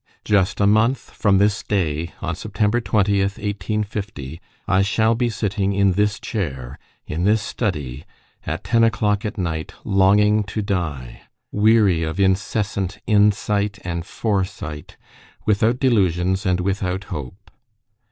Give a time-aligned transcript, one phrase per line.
[0.25, 5.91] Just a month from this day, on September 20, 1850, I shall be sitting in
[5.91, 8.05] this chair, in this study,
[8.43, 14.97] at ten o'clock at night, longing to die, weary of incessant insight and foresight,
[15.45, 17.51] without delusions and without hope.